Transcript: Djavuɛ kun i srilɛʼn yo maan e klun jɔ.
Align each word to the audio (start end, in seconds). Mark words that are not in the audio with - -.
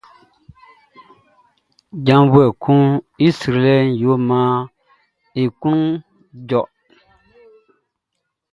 Djavuɛ 1.97 2.45
kun 2.63 2.83
i 3.25 3.27
srilɛʼn 3.37 3.87
yo 4.01 4.13
maan 4.27 4.59
e 5.41 5.43
klun 5.59 5.83
jɔ. 6.49 6.61